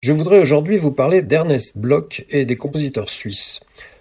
Je 0.00 0.12
voudrais 0.12 0.38
aujourd'hui 0.38 0.78
vous 0.78 0.92
parler 0.92 1.22
d'Ernest 1.22 1.76
Bloch 1.76 2.24
et 2.30 2.44
des 2.44 2.54
compositeurs 2.54 3.10
suisses. 3.10 3.58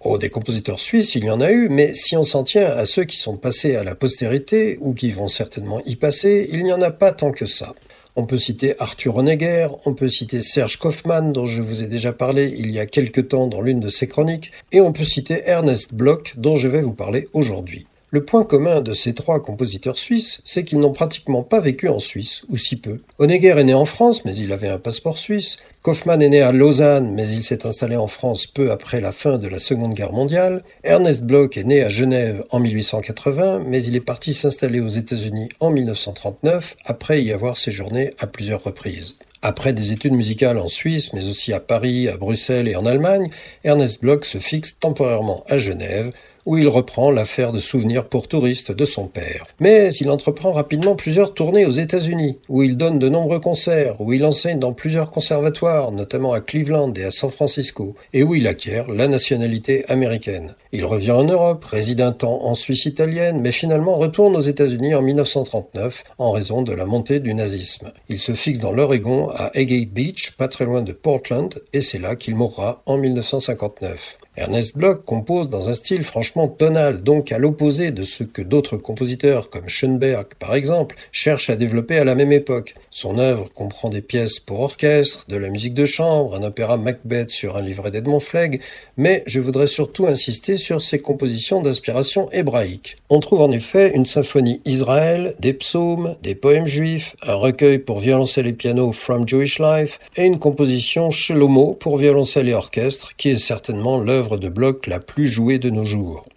Oh, 0.00 0.18
des 0.18 0.28
compositeurs 0.28 0.78
suisses, 0.78 1.14
il 1.14 1.24
y 1.24 1.30
en 1.30 1.40
a 1.40 1.50
eu, 1.50 1.70
mais 1.70 1.94
si 1.94 2.14
on 2.14 2.24
s'en 2.24 2.42
tient 2.42 2.66
à 2.66 2.84
ceux 2.84 3.04
qui 3.04 3.16
sont 3.16 3.38
passés 3.38 3.74
à 3.74 3.84
la 3.84 3.94
postérité, 3.94 4.76
ou 4.82 4.92
qui 4.92 5.12
vont 5.12 5.28
certainement 5.28 5.80
y 5.86 5.96
passer, 5.96 6.46
il 6.52 6.64
n'y 6.64 6.74
en 6.74 6.82
a 6.82 6.90
pas 6.90 7.12
tant 7.12 7.32
que 7.32 7.46
ça. 7.46 7.74
On 8.16 8.26
peut 8.26 8.36
citer 8.36 8.74
Arthur 8.78 9.16
Honegger, 9.16 9.68
on 9.86 9.94
peut 9.94 10.10
citer 10.10 10.42
Serge 10.42 10.76
Kaufmann, 10.76 11.32
dont 11.32 11.46
je 11.46 11.62
vous 11.62 11.82
ai 11.82 11.86
déjà 11.86 12.12
parlé 12.12 12.54
il 12.54 12.70
y 12.70 12.78
a 12.78 12.84
quelque 12.84 13.22
temps 13.22 13.46
dans 13.46 13.62
l'une 13.62 13.80
de 13.80 13.88
ses 13.88 14.06
chroniques, 14.06 14.52
et 14.72 14.82
on 14.82 14.92
peut 14.92 15.04
citer 15.04 15.40
Ernest 15.46 15.94
Bloch, 15.94 16.34
dont 16.36 16.56
je 16.56 16.68
vais 16.68 16.82
vous 16.82 16.92
parler 16.92 17.28
aujourd'hui. 17.32 17.86
Le 18.10 18.24
point 18.24 18.42
commun 18.42 18.80
de 18.80 18.94
ces 18.94 19.12
trois 19.12 19.42
compositeurs 19.42 19.98
suisses, 19.98 20.40
c'est 20.42 20.64
qu'ils 20.64 20.78
n'ont 20.78 20.94
pratiquement 20.94 21.42
pas 21.42 21.60
vécu 21.60 21.88
en 21.88 21.98
Suisse, 21.98 22.40
ou 22.48 22.56
si 22.56 22.76
peu. 22.76 23.02
Honegger 23.18 23.58
est 23.58 23.64
né 23.64 23.74
en 23.74 23.84
France, 23.84 24.24
mais 24.24 24.34
il 24.34 24.50
avait 24.50 24.70
un 24.70 24.78
passeport 24.78 25.18
suisse. 25.18 25.58
Kaufmann 25.82 26.22
est 26.22 26.30
né 26.30 26.40
à 26.40 26.50
Lausanne, 26.50 27.12
mais 27.12 27.28
il 27.28 27.44
s'est 27.44 27.66
installé 27.66 27.96
en 27.96 28.06
France 28.06 28.46
peu 28.46 28.70
après 28.70 29.02
la 29.02 29.12
fin 29.12 29.36
de 29.36 29.46
la 29.46 29.58
Seconde 29.58 29.92
Guerre 29.92 30.14
mondiale. 30.14 30.62
Ernest 30.84 31.22
Bloch 31.22 31.58
est 31.58 31.64
né 31.64 31.84
à 31.84 31.90
Genève 31.90 32.42
en 32.48 32.60
1880, 32.60 33.64
mais 33.66 33.82
il 33.82 33.94
est 33.94 34.00
parti 34.00 34.32
s'installer 34.32 34.80
aux 34.80 34.88
États-Unis 34.88 35.50
en 35.60 35.68
1939, 35.68 36.76
après 36.86 37.22
y 37.22 37.30
avoir 37.30 37.58
séjourné 37.58 38.14
à 38.20 38.26
plusieurs 38.26 38.64
reprises. 38.64 39.16
Après 39.42 39.74
des 39.74 39.92
études 39.92 40.14
musicales 40.14 40.58
en 40.58 40.66
Suisse, 40.66 41.12
mais 41.12 41.28
aussi 41.28 41.52
à 41.52 41.60
Paris, 41.60 42.08
à 42.08 42.16
Bruxelles 42.16 42.68
et 42.68 42.74
en 42.74 42.86
Allemagne, 42.86 43.28
Ernest 43.64 44.00
Bloch 44.00 44.24
se 44.24 44.38
fixe 44.38 44.78
temporairement 44.80 45.44
à 45.46 45.58
Genève, 45.58 46.12
où 46.48 46.56
il 46.56 46.66
reprend 46.66 47.10
l'affaire 47.10 47.52
de 47.52 47.58
souvenirs 47.58 48.08
pour 48.08 48.26
touristes 48.26 48.72
de 48.72 48.86
son 48.86 49.06
père. 49.06 49.46
Mais 49.60 49.92
il 49.92 50.08
entreprend 50.08 50.50
rapidement 50.50 50.96
plusieurs 50.96 51.34
tournées 51.34 51.66
aux 51.66 51.70
États-Unis, 51.70 52.38
où 52.48 52.62
il 52.62 52.78
donne 52.78 52.98
de 52.98 53.10
nombreux 53.10 53.38
concerts, 53.38 54.00
où 54.00 54.14
il 54.14 54.24
enseigne 54.24 54.58
dans 54.58 54.72
plusieurs 54.72 55.10
conservatoires, 55.10 55.92
notamment 55.92 56.32
à 56.32 56.40
Cleveland 56.40 56.94
et 56.94 57.04
à 57.04 57.10
San 57.10 57.30
Francisco, 57.30 57.94
et 58.14 58.22
où 58.22 58.34
il 58.34 58.46
acquiert 58.46 58.88
la 58.88 59.08
nationalité 59.08 59.84
américaine. 59.90 60.54
Il 60.72 60.86
revient 60.86 61.10
en 61.10 61.24
Europe, 61.24 61.64
réside 61.64 62.00
un 62.00 62.12
temps 62.12 62.42
en 62.46 62.54
Suisse 62.54 62.86
italienne, 62.86 63.42
mais 63.42 63.52
finalement 63.52 63.98
retourne 63.98 64.34
aux 64.34 64.40
États-Unis 64.40 64.94
en 64.94 65.02
1939 65.02 66.02
en 66.16 66.32
raison 66.32 66.62
de 66.62 66.72
la 66.72 66.86
montée 66.86 67.20
du 67.20 67.34
nazisme. 67.34 67.92
Il 68.08 68.18
se 68.18 68.32
fixe 68.32 68.60
dans 68.60 68.72
l'Oregon 68.72 69.28
à 69.28 69.50
Agate 69.54 69.90
Beach, 69.90 70.30
pas 70.38 70.48
très 70.48 70.64
loin 70.64 70.80
de 70.80 70.92
Portland, 70.92 71.62
et 71.74 71.82
c'est 71.82 71.98
là 71.98 72.16
qu'il 72.16 72.36
mourra 72.36 72.82
en 72.86 72.96
1959. 72.96 74.16
Ernest 74.38 74.76
Bloch 74.76 75.04
compose 75.04 75.50
dans 75.50 75.68
un 75.68 75.74
style 75.74 76.04
franchement 76.04 76.46
tonal, 76.46 77.02
donc 77.02 77.32
à 77.32 77.38
l'opposé 77.38 77.90
de 77.90 78.04
ce 78.04 78.22
que 78.22 78.40
d'autres 78.40 78.76
compositeurs, 78.76 79.50
comme 79.50 79.68
Schoenberg 79.68 80.28
par 80.38 80.54
exemple, 80.54 80.94
cherchent 81.10 81.50
à 81.50 81.56
développer 81.56 81.98
à 81.98 82.04
la 82.04 82.14
même 82.14 82.30
époque. 82.30 82.74
Son 82.88 83.18
œuvre 83.18 83.52
comprend 83.52 83.88
des 83.88 84.00
pièces 84.00 84.38
pour 84.38 84.60
orchestre, 84.60 85.24
de 85.28 85.36
la 85.36 85.48
musique 85.48 85.74
de 85.74 85.84
chambre, 85.84 86.36
un 86.36 86.44
opéra 86.44 86.76
Macbeth 86.76 87.30
sur 87.30 87.56
un 87.56 87.62
livret 87.62 87.90
d'Edmond 87.90 88.20
Flegg, 88.20 88.60
mais 88.96 89.24
je 89.26 89.40
voudrais 89.40 89.66
surtout 89.66 90.06
insister 90.06 90.56
sur 90.56 90.82
ses 90.82 91.00
compositions 91.00 91.60
d'inspiration 91.60 92.30
hébraïque. 92.30 92.96
On 93.10 93.18
trouve 93.18 93.40
en 93.40 93.50
effet 93.50 93.90
une 93.92 94.06
symphonie 94.06 94.60
Israël, 94.64 95.34
des 95.40 95.52
psaumes, 95.52 96.14
des 96.22 96.36
poèmes 96.36 96.66
juifs, 96.66 97.16
un 97.26 97.34
recueil 97.34 97.80
pour 97.80 97.98
violoncelle 97.98 98.46
et 98.46 98.52
piano 98.52 98.92
From 98.92 99.28
Jewish 99.28 99.58
Life, 99.58 99.98
et 100.16 100.26
une 100.26 100.38
composition 100.38 101.10
Shelomo 101.10 101.74
pour 101.74 101.96
violoncelle 101.96 102.48
et 102.48 102.54
orchestre, 102.54 103.16
qui 103.16 103.30
est 103.30 103.36
certainement 103.36 103.98
l'œuvre 103.98 104.27
de 104.36 104.48
bloc 104.48 104.86
la 104.86 105.00
plus 105.00 105.26
jouée 105.26 105.58
de 105.58 105.70
nos 105.70 105.84
jours. 105.84 106.28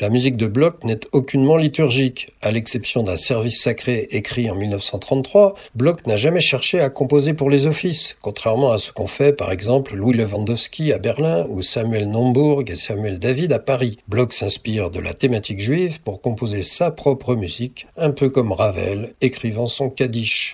La 0.00 0.08
musique 0.08 0.38
de 0.38 0.46
Bloch 0.46 0.82
n'est 0.82 1.00
aucunement 1.12 1.58
liturgique. 1.58 2.32
À 2.40 2.50
l'exception 2.50 3.02
d'un 3.02 3.16
service 3.16 3.60
sacré 3.60 4.08
écrit 4.12 4.50
en 4.50 4.54
1933, 4.54 5.54
Bloch 5.74 6.06
n'a 6.06 6.16
jamais 6.16 6.40
cherché 6.40 6.80
à 6.80 6.88
composer 6.88 7.34
pour 7.34 7.50
les 7.50 7.66
offices, 7.66 8.16
contrairement 8.22 8.72
à 8.72 8.78
ce 8.78 8.92
qu'ont 8.92 9.06
fait 9.06 9.34
par 9.34 9.52
exemple 9.52 9.94
Louis 9.94 10.16
Lewandowski 10.16 10.94
à 10.94 10.98
Berlin 10.98 11.44
ou 11.50 11.60
Samuel 11.60 12.08
Nombourg 12.08 12.62
et 12.66 12.76
Samuel 12.76 13.18
David 13.18 13.52
à 13.52 13.58
Paris. 13.58 13.98
Bloch 14.08 14.32
s'inspire 14.32 14.88
de 14.88 15.00
la 15.00 15.12
thématique 15.12 15.60
juive 15.60 16.00
pour 16.00 16.22
composer 16.22 16.62
sa 16.62 16.90
propre 16.90 17.34
musique, 17.34 17.86
un 17.98 18.12
peu 18.12 18.30
comme 18.30 18.52
Ravel 18.52 19.12
écrivant 19.20 19.68
son 19.68 19.90
Kaddish. 19.90 20.48